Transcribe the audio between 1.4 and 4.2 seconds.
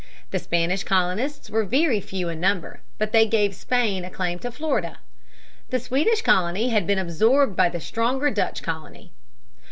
were very few in number, but they gave Spain a